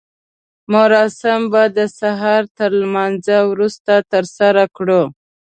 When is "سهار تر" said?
1.99-2.69